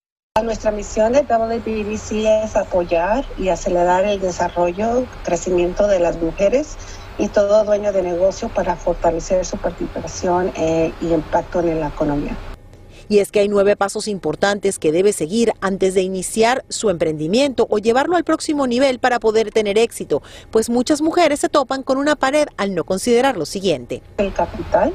Nuestra 0.44 0.72
misión 0.72 1.12
de 1.14 1.24
WBDC 1.24 2.46
es 2.46 2.56
apoyar 2.56 3.26
y 3.38 3.50
acelerar 3.50 4.06
el 4.06 4.22
desarrollo, 4.22 5.06
crecimiento 5.24 5.88
de 5.88 6.00
las 6.00 6.18
mujeres 6.18 6.78
y 7.18 7.28
todo 7.28 7.66
dueño 7.66 7.92
de 7.92 8.02
negocio 8.02 8.48
para 8.50 8.76
fortalecer 8.78 9.46
su 9.46 9.58
participación 9.58 10.54
eh, 10.56 10.94
y 11.02 11.14
impacto 11.14 11.60
en 11.60 11.82
la 11.82 11.90
economía. 11.90 12.38
Y 13.10 13.20
es 13.20 13.32
que 13.32 13.40
hay 13.40 13.50
nueve 13.50 13.76
pasos 13.76 14.08
importantes 14.08 14.78
que 14.78 14.92
debe 14.92 15.14
seguir 15.14 15.52
antes 15.62 15.96
de 15.96 16.04
iniciar 16.04 16.64
su 16.70 16.92
emprendimiento 16.92 17.66
o 17.70 17.80
llevarlo 17.80 18.16
al 18.16 18.24
próximo 18.24 18.68
nivel 18.68 19.00
para 19.00 19.20
poder 19.20 19.52
tener 19.52 19.80
éxito, 19.80 20.22
pues 20.52 20.70
muchas 20.70 21.02
mujeres 21.02 21.40
se 21.40 21.50
topan 21.50 21.82
con 21.82 21.98
una 21.98 22.16
pared 22.16 22.48
al 22.58 22.76
no 22.76 22.84
considerar 22.84 23.36
lo 23.36 23.48
siguiente. 23.48 24.04
El 24.20 24.32
capital, 24.32 24.94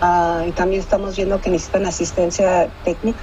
ah, 0.00 0.44
y 0.46 0.52
también 0.52 0.80
estamos 0.80 1.16
viendo 1.16 1.40
que 1.40 1.50
necesitan 1.50 1.84
asistencia 1.84 2.70
técnica 2.84 3.18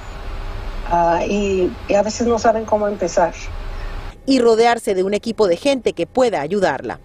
ah, 0.90 1.24
y 1.26 1.72
a 1.94 2.02
veces 2.02 2.26
no 2.26 2.38
saben 2.38 2.66
cómo 2.66 2.88
empezar. 2.88 3.32
Y 4.26 4.38
rodearse 4.38 4.94
de 4.94 5.02
un 5.02 5.14
equipo 5.14 5.48
de 5.48 5.56
gente 5.56 5.94
que 5.94 6.06
pueda 6.06 6.42
ayudarla. 6.42 7.00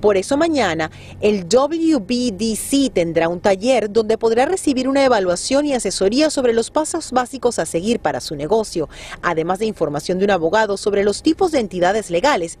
Por 0.00 0.16
eso 0.16 0.36
mañana 0.36 0.90
el 1.20 1.46
WBDC 1.48 2.92
tendrá 2.92 3.28
un 3.28 3.40
taller 3.40 3.90
donde 3.90 4.16
podrá 4.16 4.46
recibir 4.46 4.88
una 4.88 5.04
evaluación 5.04 5.66
y 5.66 5.74
asesoría 5.74 6.30
sobre 6.30 6.54
los 6.54 6.70
pasos 6.70 7.12
básicos 7.12 7.58
a 7.58 7.66
seguir 7.66 8.00
para 8.00 8.20
su 8.20 8.34
negocio, 8.34 8.88
además 9.22 9.58
de 9.58 9.66
información 9.66 10.18
de 10.18 10.24
un 10.24 10.30
abogado 10.30 10.76
sobre 10.76 11.04
los 11.04 11.22
tipos 11.22 11.52
de 11.52 11.60
entidades 11.60 12.10
legales 12.10 12.58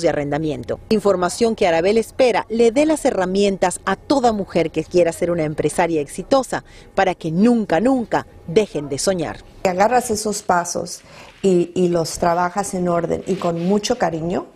de 0.00 0.10
arrendamiento. 0.10 0.78
Información 0.90 1.56
que 1.56 1.66
Arabel 1.66 1.96
espera 1.96 2.44
le 2.50 2.70
dé 2.70 2.84
las 2.84 3.06
herramientas 3.06 3.80
a 3.86 3.96
toda 3.96 4.32
mujer 4.32 4.70
que 4.70 4.84
quiera 4.84 5.10
ser 5.10 5.30
una 5.30 5.44
empresaria 5.44 6.02
exitosa 6.02 6.64
para 6.94 7.14
que 7.14 7.30
nunca, 7.30 7.80
nunca 7.80 8.26
dejen 8.46 8.90
de 8.90 8.98
soñar. 8.98 9.38
Agarras 9.64 10.10
esos 10.10 10.42
pasos 10.42 11.00
y, 11.40 11.88
los 11.88 12.18
trabajas 12.18 12.74
en 12.74 12.88
orden 12.88 13.22
y 13.26 13.36
con 13.36 13.64
mucho 13.64 13.96
cariño, 13.96 14.48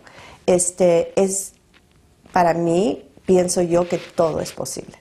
este 0.45 1.11
es 1.19 1.53
para 2.31 2.53
mí 2.53 3.03
pienso 3.25 3.61
yo 3.61 3.87
que 3.87 3.97
todo 3.97 4.41
es 4.41 4.51
posible. 4.51 5.00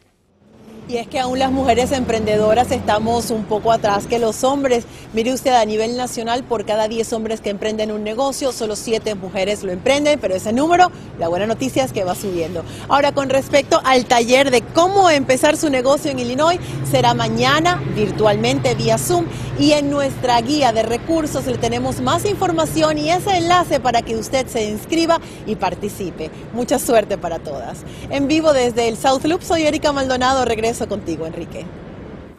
Y 0.90 0.96
es 0.96 1.06
que 1.06 1.20
aún 1.20 1.38
las 1.38 1.52
mujeres 1.52 1.92
emprendedoras 1.92 2.72
estamos 2.72 3.30
un 3.30 3.44
poco 3.44 3.70
atrás 3.70 4.08
que 4.08 4.18
los 4.18 4.42
hombres. 4.42 4.86
Mire 5.12 5.32
usted, 5.32 5.52
a 5.52 5.64
nivel 5.64 5.96
nacional, 5.96 6.42
por 6.42 6.64
cada 6.64 6.88
10 6.88 7.12
hombres 7.12 7.40
que 7.40 7.50
emprenden 7.50 7.92
un 7.92 8.02
negocio, 8.02 8.50
solo 8.50 8.74
7 8.74 9.14
mujeres 9.14 9.62
lo 9.62 9.70
emprenden, 9.70 10.18
pero 10.18 10.34
ese 10.34 10.52
número, 10.52 10.90
la 11.20 11.28
buena 11.28 11.46
noticia 11.46 11.84
es 11.84 11.92
que 11.92 12.02
va 12.02 12.16
subiendo. 12.16 12.64
Ahora, 12.88 13.12
con 13.12 13.30
respecto 13.30 13.80
al 13.84 14.06
taller 14.06 14.50
de 14.50 14.62
cómo 14.62 15.10
empezar 15.10 15.56
su 15.56 15.70
negocio 15.70 16.10
en 16.10 16.18
Illinois, 16.18 16.58
será 16.90 17.14
mañana 17.14 17.80
virtualmente 17.94 18.74
vía 18.74 18.98
Zoom 18.98 19.26
y 19.60 19.72
en 19.72 19.90
nuestra 19.90 20.40
guía 20.40 20.72
de 20.72 20.82
recursos 20.82 21.46
le 21.46 21.58
tenemos 21.58 22.00
más 22.00 22.24
información 22.24 22.98
y 22.98 23.10
ese 23.10 23.36
enlace 23.36 23.78
para 23.78 24.02
que 24.02 24.16
usted 24.16 24.48
se 24.48 24.64
inscriba 24.64 25.20
y 25.46 25.54
participe. 25.54 26.32
Mucha 26.52 26.80
suerte 26.80 27.16
para 27.16 27.38
todas. 27.38 27.78
En 28.10 28.26
vivo 28.26 28.52
desde 28.52 28.88
el 28.88 28.96
South 28.96 29.24
Loop, 29.24 29.42
soy 29.42 29.62
Erika 29.62 29.92
Maldonado, 29.92 30.44
regreso 30.44 30.79
contigo, 30.86 31.26
Enrique. 31.26 31.79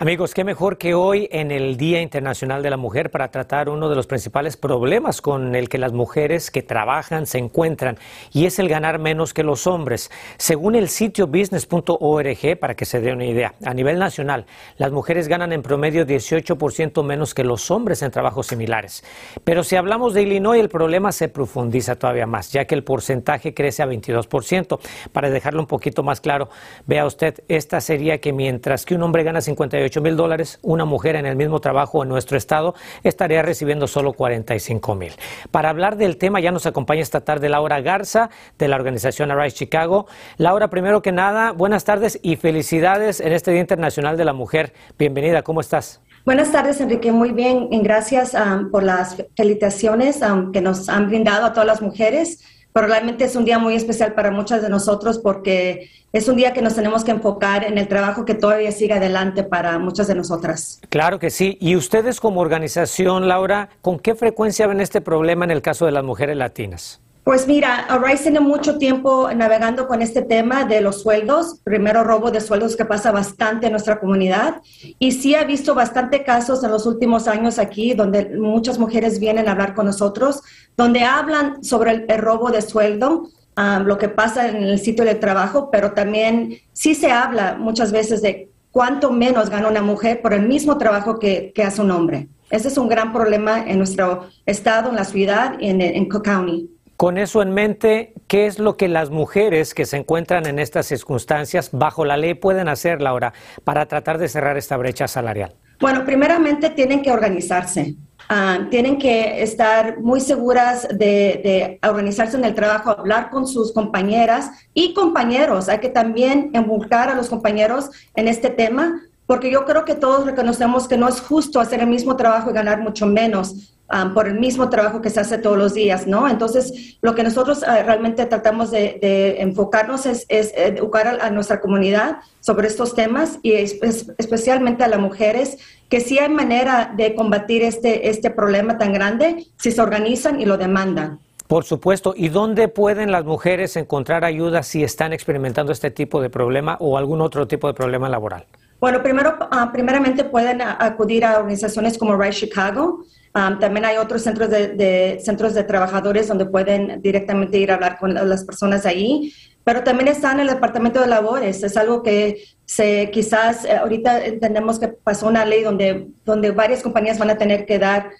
Amigos, 0.01 0.33
qué 0.33 0.43
mejor 0.43 0.79
que 0.79 0.95
hoy 0.95 1.29
en 1.31 1.51
el 1.51 1.77
Día 1.77 2.01
Internacional 2.01 2.63
de 2.63 2.71
la 2.71 2.77
Mujer 2.77 3.11
para 3.11 3.29
tratar 3.29 3.69
uno 3.69 3.87
de 3.87 3.95
los 3.95 4.07
principales 4.07 4.57
problemas 4.57 5.21
con 5.21 5.53
el 5.53 5.69
que 5.69 5.77
las 5.77 5.93
mujeres 5.93 6.49
que 6.49 6.63
trabajan 6.63 7.27
se 7.27 7.37
encuentran 7.37 7.99
y 8.33 8.47
es 8.47 8.57
el 8.57 8.67
ganar 8.67 8.97
menos 8.97 9.31
que 9.31 9.43
los 9.43 9.67
hombres. 9.67 10.09
Según 10.37 10.73
el 10.73 10.89
sitio 10.89 11.27
business.org, 11.27 12.57
para 12.59 12.73
que 12.73 12.85
se 12.85 12.99
dé 12.99 13.13
una 13.13 13.25
idea, 13.25 13.53
a 13.63 13.75
nivel 13.75 13.99
nacional, 13.99 14.47
las 14.77 14.91
mujeres 14.91 15.27
ganan 15.27 15.53
en 15.53 15.61
promedio 15.61 16.03
18% 16.03 17.03
menos 17.03 17.35
que 17.35 17.43
los 17.43 17.69
hombres 17.69 18.01
en 18.01 18.09
trabajos 18.09 18.47
similares. 18.47 19.03
Pero 19.43 19.63
si 19.63 19.75
hablamos 19.75 20.15
de 20.15 20.23
Illinois, 20.23 20.59
el 20.59 20.69
problema 20.69 21.11
se 21.11 21.29
profundiza 21.29 21.95
todavía 21.95 22.25
más, 22.25 22.51
ya 22.51 22.65
que 22.65 22.73
el 22.73 22.83
porcentaje 22.83 23.53
crece 23.53 23.83
a 23.83 23.85
22%. 23.85 24.79
Para 25.13 25.29
dejarlo 25.29 25.59
un 25.59 25.67
poquito 25.67 26.01
más 26.01 26.21
claro, 26.21 26.49
vea 26.87 27.05
usted, 27.05 27.43
esta 27.47 27.79
sería 27.81 28.17
que 28.17 28.33
mientras 28.33 28.83
que 28.83 28.95
un 28.95 29.03
hombre 29.03 29.21
gana 29.21 29.41
58 29.41 29.90
mil 29.99 30.15
dólares, 30.15 30.59
una 30.61 30.85
mujer 30.85 31.17
en 31.17 31.25
el 31.25 31.35
mismo 31.35 31.59
trabajo 31.59 32.03
en 32.03 32.09
nuestro 32.09 32.37
estado 32.37 32.75
estaría 33.03 33.41
recibiendo 33.41 33.87
solo 33.87 34.13
45 34.13 34.95
mil. 34.95 35.13
Para 35.51 35.69
hablar 35.69 35.97
del 35.97 36.17
tema 36.17 36.39
ya 36.39 36.51
nos 36.51 36.65
acompaña 36.65 37.01
esta 37.01 37.21
tarde 37.21 37.49
Laura 37.49 37.81
Garza 37.81 38.29
de 38.57 38.67
la 38.67 38.77
organización 38.77 39.31
Arise 39.31 39.57
Chicago. 39.57 40.05
Laura, 40.37 40.69
primero 40.69 41.01
que 41.01 41.11
nada, 41.11 41.51
buenas 41.51 41.83
tardes 41.83 42.19
y 42.21 42.35
felicidades 42.35 43.19
en 43.19 43.33
este 43.33 43.51
Día 43.51 43.61
Internacional 43.61 44.15
de 44.15 44.25
la 44.25 44.33
Mujer. 44.33 44.73
Bienvenida, 44.97 45.41
¿cómo 45.41 45.59
estás? 45.59 45.99
Buenas 46.23 46.51
tardes, 46.51 46.79
Enrique. 46.79 47.11
Muy 47.11 47.31
bien. 47.31 47.67
Gracias 47.81 48.35
um, 48.35 48.69
por 48.69 48.83
las 48.83 49.17
felicitaciones 49.35 50.21
um, 50.21 50.51
que 50.51 50.61
nos 50.61 50.87
han 50.87 51.07
brindado 51.07 51.47
a 51.47 51.51
todas 51.51 51.65
las 51.65 51.81
mujeres 51.81 52.43
pero 52.73 52.87
realmente 52.87 53.25
es 53.25 53.35
un 53.35 53.45
día 53.45 53.59
muy 53.59 53.75
especial 53.75 54.13
para 54.13 54.31
muchas 54.31 54.61
de 54.61 54.69
nosotros 54.69 55.19
porque 55.19 55.89
es 56.13 56.27
un 56.27 56.35
día 56.35 56.53
que 56.53 56.61
nos 56.61 56.75
tenemos 56.75 57.03
que 57.03 57.11
enfocar 57.11 57.63
en 57.63 57.77
el 57.77 57.87
trabajo 57.87 58.25
que 58.25 58.33
todavía 58.33 58.71
sigue 58.71 58.93
adelante 58.93 59.43
para 59.43 59.79
muchas 59.79 60.07
de 60.07 60.15
nosotras. 60.15 60.81
Claro 60.89 61.19
que 61.19 61.29
sí. 61.29 61.57
¿Y 61.61 61.75
ustedes 61.75 62.19
como 62.19 62.41
organización, 62.41 63.27
Laura, 63.27 63.69
con 63.81 63.99
qué 63.99 64.15
frecuencia 64.15 64.67
ven 64.67 64.81
este 64.81 65.01
problema 65.01 65.45
en 65.45 65.51
el 65.51 65.61
caso 65.61 65.85
de 65.85 65.91
las 65.91 66.03
mujeres 66.03 66.35
latinas? 66.35 67.01
Pues 67.23 67.47
mira, 67.47 67.85
Arise 67.87 68.23
tiene 68.23 68.39
mucho 68.39 68.79
tiempo 68.79 69.29
navegando 69.31 69.87
con 69.87 70.01
este 70.01 70.23
tema 70.23 70.65
de 70.65 70.81
los 70.81 71.03
sueldos, 71.03 71.59
primero 71.63 72.03
robo 72.03 72.31
de 72.31 72.41
sueldos 72.41 72.75
que 72.75 72.83
pasa 72.83 73.11
bastante 73.11 73.67
en 73.67 73.73
nuestra 73.73 73.99
comunidad 73.99 74.59
y 74.97 75.11
sí 75.11 75.35
ha 75.35 75.43
visto 75.43 75.75
bastante 75.75 76.23
casos 76.23 76.63
en 76.63 76.71
los 76.71 76.87
últimos 76.87 77.27
años 77.27 77.59
aquí 77.59 77.93
donde 77.93 78.35
muchas 78.39 78.79
mujeres 78.79 79.19
vienen 79.19 79.47
a 79.47 79.51
hablar 79.51 79.75
con 79.75 79.85
nosotros, 79.85 80.41
donde 80.75 81.03
hablan 81.03 81.63
sobre 81.63 82.05
el, 82.07 82.17
robo 82.17 82.49
de 82.49 82.63
sueldo, 82.63 83.29
um, 83.55 83.83
lo 83.85 83.99
que 83.99 84.09
pasa 84.09 84.49
en 84.49 84.63
el 84.63 84.79
sitio 84.79 85.05
de 85.05 85.13
trabajo, 85.13 85.69
pero 85.69 85.91
también 85.91 86.57
sí 86.73 86.95
se 86.95 87.11
habla 87.11 87.55
muchas 87.55 87.91
veces 87.91 88.23
de 88.23 88.49
cuánto 88.71 89.11
menos 89.11 89.51
gana 89.51 89.67
una 89.67 89.83
mujer 89.83 90.23
por 90.23 90.33
el 90.33 90.47
mismo 90.47 90.79
trabajo 90.79 91.19
que, 91.19 91.53
hace 91.63 91.81
un 91.83 91.91
hombre. 91.91 92.29
Ese 92.49 92.69
es 92.69 92.79
un 92.79 92.89
gran 92.89 93.13
problema 93.13 93.63
en 93.63 93.77
nuestro 93.77 94.27
estado, 94.47 94.89
en 94.89 94.95
la 94.95 95.05
ciudad 95.05 95.59
y 95.59 95.69
en, 95.69 95.81
en 95.81 96.09
Cook 96.09 96.23
County. 96.23 96.80
Con 97.01 97.17
eso 97.17 97.41
en 97.41 97.49
mente, 97.49 98.13
¿qué 98.27 98.45
es 98.45 98.59
lo 98.59 98.77
que 98.77 98.87
las 98.87 99.09
mujeres 99.09 99.73
que 99.73 99.87
se 99.87 99.97
encuentran 99.97 100.45
en 100.45 100.59
estas 100.59 100.85
circunstancias 100.85 101.71
bajo 101.71 102.05
la 102.05 102.15
ley 102.15 102.35
pueden 102.35 102.69
hacer, 102.69 103.01
Laura, 103.01 103.33
para 103.63 103.87
tratar 103.87 104.19
de 104.19 104.27
cerrar 104.27 104.55
esta 104.55 104.77
brecha 104.77 105.07
salarial? 105.07 105.55
Bueno, 105.79 106.05
primeramente 106.05 106.69
tienen 106.69 107.01
que 107.01 107.11
organizarse. 107.11 107.95
Ah, 108.29 108.67
tienen 108.69 108.99
que 108.99 109.41
estar 109.41 109.99
muy 109.99 110.21
seguras 110.21 110.87
de, 110.95 111.79
organizarse 111.81 112.37
en 112.37 112.45
el 112.45 112.53
trabajo, 112.53 112.91
hablar 112.91 113.31
con 113.31 113.47
sus 113.47 113.73
compañeras 113.73 114.51
y 114.75 114.93
compañeros. 114.93 115.69
Hay 115.69 115.79
que 115.79 115.89
también 115.89 116.51
involucrar 116.53 117.09
a 117.09 117.15
los 117.15 117.29
compañeros 117.29 117.89
en 118.13 118.27
este 118.27 118.51
tema, 118.51 119.01
porque 119.25 119.49
yo 119.49 119.65
creo 119.65 119.85
que 119.85 119.95
todos 119.95 120.23
reconocemos 120.23 120.87
que 120.87 120.97
no 120.97 121.07
es 121.07 121.19
justo 121.19 121.59
hacer 121.59 121.79
el 121.79 121.87
mismo 121.87 122.15
trabajo 122.15 122.51
y 122.51 122.53
ganar 122.53 122.79
mucho 122.79 123.07
menos. 123.07 123.75
Um, 123.91 124.13
por 124.13 124.27
el 124.27 124.39
mismo 124.39 124.69
trabajo 124.69 125.01
que 125.01 125.09
se 125.09 125.19
hace 125.19 125.37
todos 125.37 125.57
los 125.57 125.73
días, 125.73 126.07
¿no? 126.07 126.29
Entonces, 126.29 126.97
lo 127.01 127.13
que 127.13 127.23
nosotros 127.23 127.61
uh, 127.61 127.85
realmente 127.85 128.25
tratamos 128.25 128.71
de, 128.71 129.41
enfocarnos 129.41 130.05
es, 130.05 130.25
educar 130.29 131.19
a, 131.21 131.29
nuestra 131.29 131.59
comunidad 131.59 132.19
sobre 132.39 132.67
estos 132.67 132.95
temas 132.95 133.39
y 133.41 133.51
especialmente 133.51 134.85
a 134.85 134.87
las 134.87 134.99
mujeres, 134.99 135.57
que 135.89 135.99
sí 135.99 136.19
hay 136.19 136.29
manera 136.29 136.93
de 136.95 137.15
combatir 137.15 137.63
este, 137.63 138.09
este 138.09 138.29
problema 138.29 138.77
tan 138.77 138.93
grande 138.93 139.47
si 139.57 139.71
se 139.71 139.81
organizan 139.81 140.39
y 140.39 140.45
lo 140.45 140.57
demandan. 140.57 141.19
Por 141.47 141.65
supuesto. 141.65 142.13
¿Y 142.15 142.29
dónde 142.29 142.69
pueden 142.69 143.11
las 143.11 143.25
mujeres 143.25 143.75
encontrar 143.75 144.23
ayuda 144.23 144.63
si 144.63 144.85
están 144.85 145.11
experimentando 145.11 145.73
este 145.73 145.91
tipo 145.91 146.21
de 146.21 146.29
problema 146.29 146.77
o 146.79 146.97
algún 146.97 147.19
otro 147.19 147.45
tipo 147.45 147.67
de 147.67 147.73
problema 147.73 148.07
laboral? 148.07 148.45
Bueno, 148.79 149.03
primero, 149.03 149.37
uh, 149.51 149.71
primeramente 149.71 150.23
pueden 150.23 150.61
acudir 150.61 151.25
a 151.25 151.37
organizaciones 151.37 151.97
como 151.97 152.15
Rise 152.15 152.47
Chicago, 152.47 153.03
también 153.33 153.85
hay 153.85 153.97
otros 153.97 154.21
centros 154.23 154.49
de, 154.49 155.19
centros 155.23 155.53
de 155.53 155.63
trabajadores 155.63 156.27
donde 156.27 156.45
pueden 156.45 157.01
directamente 157.01 157.57
ir 157.57 157.71
a 157.71 157.75
hablar 157.75 157.97
con 157.97 158.13
las 158.13 158.43
personas 158.43 158.85
ahí, 158.85 159.33
pero 159.63 159.83
también 159.83 160.07
están 160.07 160.39
en 160.39 160.47
el 160.47 160.55
Departamento 160.55 160.99
de 160.99 161.07
Labores. 161.07 161.63
Es 161.63 161.77
algo 161.77 162.03
que 162.03 162.43
se, 162.65 163.09
quizás 163.11 163.63
eh, 163.65 163.77
ahorita 163.77 164.25
entendemos 164.25 164.79
que 164.79 164.89
pasó 164.89 165.27
una 165.27 165.45
ley 165.45 165.63
donde, 165.63 166.07
donde 166.25 166.51
varias 166.51 166.81
compañías 166.81 167.19
van 167.19 167.29
a 167.29 167.37
tener 167.37 167.65
que 167.65 167.79
dar 167.79 168.11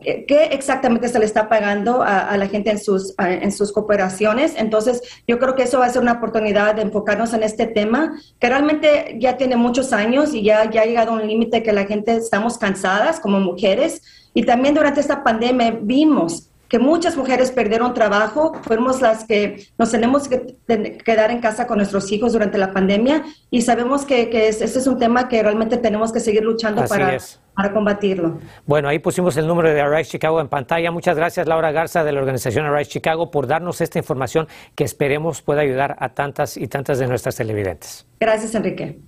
qué 0.00 0.44
exactamente 0.52 1.08
se 1.08 1.18
le 1.18 1.24
está 1.24 1.48
pagando 1.48 2.02
a, 2.02 2.36
la 2.36 2.46
gente 2.46 2.70
en 2.70 2.78
sus, 2.78 3.14
en 3.18 3.50
sus 3.50 3.72
cooperaciones. 3.72 4.54
Entonces, 4.56 5.02
yo 5.26 5.38
creo 5.38 5.54
que 5.54 5.64
eso 5.64 5.80
va 5.80 5.86
a 5.86 5.90
ser 5.90 6.02
una 6.02 6.12
oportunidad 6.12 6.76
de 6.76 6.82
enfocarnos 6.82 7.32
en 7.34 7.42
este 7.42 7.66
tema, 7.66 8.16
que 8.38 8.48
realmente 8.48 9.16
ya 9.18 9.36
tiene 9.36 9.56
muchos 9.56 9.92
años 9.92 10.34
y 10.34 10.42
ya, 10.42 10.70
ya 10.70 10.82
ha 10.82 10.86
llegado 10.86 11.12
a 11.12 11.14
un 11.14 11.26
límite 11.26 11.62
que 11.62 11.72
la 11.72 11.84
gente 11.84 12.14
estamos 12.16 12.58
cansadas 12.58 13.18
como 13.18 13.40
mujeres 13.40 14.02
y 14.34 14.44
también 14.44 14.74
durante 14.74 15.00
esta 15.00 15.24
pandemia 15.24 15.78
vimos 15.80 16.50
que 16.68 16.78
muchas 16.78 17.16
mujeres 17.16 17.50
perdieron 17.50 17.94
trabajo, 17.94 18.54
fuimos 18.62 19.00
las 19.00 19.24
que 19.24 19.66
nos 19.78 19.90
tenemos 19.90 20.28
que 20.28 20.56
quedar 21.04 21.30
en 21.30 21.40
casa 21.40 21.66
con 21.66 21.78
nuestros 21.78 22.10
hijos 22.12 22.32
durante 22.32 22.58
la 22.58 22.72
pandemia 22.72 23.24
y 23.50 23.62
sabemos 23.62 24.04
que, 24.04 24.30
que 24.30 24.48
ese 24.48 24.64
es 24.64 24.86
un 24.86 24.98
tema 24.98 25.28
que 25.28 25.42
realmente 25.42 25.76
tenemos 25.76 26.12
que 26.12 26.20
seguir 26.20 26.42
luchando 26.42 26.84
para, 26.86 27.18
para 27.54 27.72
combatirlo. 27.72 28.38
Bueno, 28.66 28.88
ahí 28.88 28.98
pusimos 28.98 29.36
el 29.36 29.46
número 29.46 29.70
de 29.70 29.80
Arise 29.80 30.10
Chicago 30.10 30.40
en 30.40 30.48
pantalla. 30.48 30.90
Muchas 30.90 31.16
gracias 31.16 31.46
Laura 31.46 31.72
Garza 31.72 32.04
de 32.04 32.12
la 32.12 32.20
organización 32.20 32.66
Arise 32.66 32.90
Chicago 32.90 33.30
por 33.30 33.46
darnos 33.46 33.80
esta 33.80 33.98
información 33.98 34.48
que 34.74 34.84
esperemos 34.84 35.42
pueda 35.42 35.62
ayudar 35.62 35.96
a 35.98 36.10
tantas 36.10 36.56
y 36.56 36.68
tantas 36.68 36.98
de 36.98 37.06
nuestras 37.06 37.36
televidentes. 37.36 38.06
Gracias, 38.20 38.54
Enrique. 38.54 39.00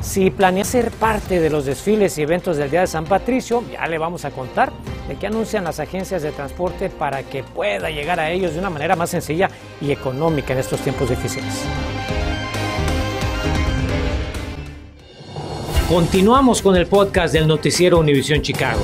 Si 0.00 0.30
planea 0.30 0.64
ser 0.64 0.90
parte 0.90 1.40
de 1.40 1.50
los 1.50 1.66
desfiles 1.66 2.16
y 2.16 2.22
eventos 2.22 2.56
del 2.56 2.70
Día 2.70 2.80
de 2.80 2.86
San 2.86 3.04
Patricio, 3.04 3.62
ya 3.70 3.86
le 3.86 3.98
vamos 3.98 4.24
a 4.24 4.30
contar 4.30 4.72
de 5.08 5.16
qué 5.16 5.26
anuncian 5.26 5.64
las 5.64 5.78
agencias 5.78 6.22
de 6.22 6.32
transporte 6.32 6.88
para 6.88 7.22
que 7.22 7.42
pueda 7.42 7.90
llegar 7.90 8.18
a 8.18 8.30
ellos 8.30 8.54
de 8.54 8.60
una 8.60 8.70
manera 8.70 8.96
más 8.96 9.10
sencilla 9.10 9.50
y 9.80 9.92
económica 9.92 10.54
en 10.54 10.60
estos 10.60 10.80
tiempos 10.80 11.10
difíciles. 11.10 11.64
Continuamos 15.88 16.62
con 16.62 16.76
el 16.76 16.86
podcast 16.86 17.34
del 17.34 17.46
noticiero 17.48 17.98
Univisión 17.98 18.40
Chicago. 18.42 18.80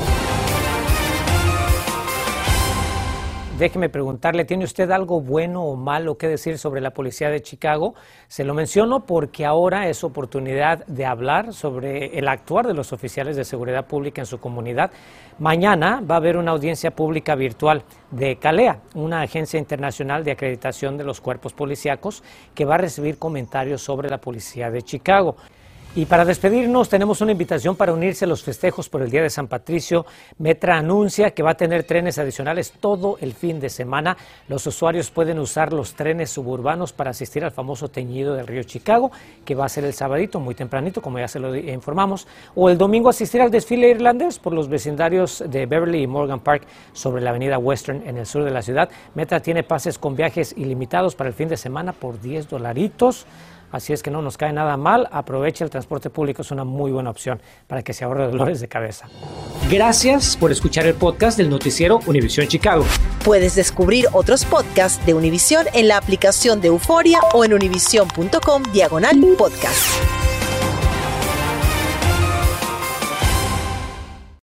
Déjeme 3.58 3.88
preguntarle, 3.88 4.44
¿tiene 4.44 4.64
usted 4.64 4.90
algo 4.90 5.20
bueno 5.20 5.64
o 5.64 5.76
malo 5.76 6.18
que 6.18 6.28
decir 6.28 6.58
sobre 6.58 6.82
la 6.82 6.90
policía 6.90 7.30
de 7.30 7.40
Chicago? 7.40 7.94
Se 8.28 8.44
lo 8.44 8.52
menciono 8.52 9.06
porque 9.06 9.46
ahora 9.46 9.88
es 9.88 10.04
oportunidad 10.04 10.84
de 10.86 11.06
hablar 11.06 11.54
sobre 11.54 12.18
el 12.18 12.28
actuar 12.28 12.66
de 12.66 12.74
los 12.74 12.92
oficiales 12.92 13.34
de 13.34 13.44
seguridad 13.44 13.86
pública 13.86 14.20
en 14.20 14.26
su 14.26 14.38
comunidad. 14.38 14.90
Mañana 15.38 16.02
va 16.02 16.16
a 16.16 16.18
haber 16.18 16.36
una 16.36 16.50
audiencia 16.50 16.90
pública 16.90 17.34
virtual 17.34 17.82
de 18.10 18.36
CALEA, 18.36 18.80
una 18.94 19.22
agencia 19.22 19.58
internacional 19.58 20.22
de 20.22 20.32
acreditación 20.32 20.98
de 20.98 21.04
los 21.04 21.20
cuerpos 21.22 21.54
policíacos 21.54 22.22
que 22.54 22.66
va 22.66 22.74
a 22.74 22.78
recibir 22.78 23.18
comentarios 23.18 23.80
sobre 23.80 24.10
la 24.10 24.18
policía 24.18 24.70
de 24.70 24.82
Chicago. 24.82 25.36
Y 25.96 26.04
para 26.04 26.26
despedirnos 26.26 26.90
tenemos 26.90 27.22
una 27.22 27.32
invitación 27.32 27.74
para 27.74 27.94
unirse 27.94 28.26
a 28.26 28.28
los 28.28 28.42
festejos 28.42 28.86
por 28.90 29.00
el 29.00 29.10
Día 29.10 29.22
de 29.22 29.30
San 29.30 29.48
Patricio. 29.48 30.04
Metra 30.36 30.76
anuncia 30.76 31.30
que 31.30 31.42
va 31.42 31.52
a 31.52 31.56
tener 31.56 31.84
trenes 31.84 32.18
adicionales 32.18 32.70
todo 32.72 33.16
el 33.22 33.32
fin 33.32 33.60
de 33.60 33.70
semana. 33.70 34.14
Los 34.46 34.66
usuarios 34.66 35.10
pueden 35.10 35.38
usar 35.38 35.72
los 35.72 35.94
trenes 35.94 36.28
suburbanos 36.28 36.92
para 36.92 37.12
asistir 37.12 37.44
al 37.44 37.50
famoso 37.50 37.88
teñido 37.88 38.34
del 38.34 38.46
río 38.46 38.62
Chicago, 38.64 39.10
que 39.42 39.54
va 39.54 39.64
a 39.64 39.70
ser 39.70 39.84
el 39.86 39.94
sabadito 39.94 40.38
muy 40.38 40.54
tempranito, 40.54 41.00
como 41.00 41.18
ya 41.18 41.28
se 41.28 41.40
lo 41.40 41.56
informamos, 41.56 42.28
o 42.54 42.68
el 42.68 42.76
domingo 42.76 43.08
asistir 43.08 43.40
al 43.40 43.50
desfile 43.50 43.88
irlandés 43.88 44.38
por 44.38 44.52
los 44.52 44.68
vecindarios 44.68 45.44
de 45.48 45.64
Beverly 45.64 46.02
y 46.02 46.06
Morgan 46.06 46.40
Park 46.40 46.64
sobre 46.92 47.22
la 47.22 47.30
avenida 47.30 47.56
Western 47.56 48.06
en 48.06 48.18
el 48.18 48.26
sur 48.26 48.44
de 48.44 48.50
la 48.50 48.60
ciudad. 48.60 48.90
Metra 49.14 49.40
tiene 49.40 49.62
pases 49.62 49.98
con 49.98 50.14
viajes 50.14 50.52
ilimitados 50.58 51.14
para 51.14 51.28
el 51.28 51.34
fin 51.34 51.48
de 51.48 51.56
semana 51.56 51.94
por 51.94 52.20
10 52.20 52.50
dolaritos. 52.50 53.24
Así 53.76 53.92
es 53.92 54.02
que 54.02 54.10
no 54.10 54.22
nos 54.22 54.38
cae 54.38 54.54
nada 54.54 54.78
mal, 54.78 55.06
aproveche 55.12 55.62
el 55.62 55.68
transporte 55.68 56.08
público, 56.08 56.40
es 56.40 56.50
una 56.50 56.64
muy 56.64 56.90
buena 56.90 57.10
opción 57.10 57.42
para 57.66 57.82
que 57.82 57.92
se 57.92 58.06
ahorre 58.06 58.26
dolores 58.26 58.58
de 58.58 58.68
cabeza. 58.68 59.06
Gracias 59.70 60.34
por 60.34 60.50
escuchar 60.50 60.86
el 60.86 60.94
podcast 60.94 61.36
del 61.36 61.50
noticiero 61.50 62.00
Univisión 62.06 62.48
Chicago. 62.48 62.86
Puedes 63.22 63.54
descubrir 63.54 64.06
otros 64.14 64.46
podcasts 64.46 65.04
de 65.04 65.12
Univisión 65.12 65.66
en 65.74 65.88
la 65.88 65.98
aplicación 65.98 66.62
de 66.62 66.68
Euforia 66.68 67.20
o 67.34 67.44
en 67.44 67.52
univision.com 67.52 68.62
diagonal 68.72 69.20
podcast. 69.36 70.25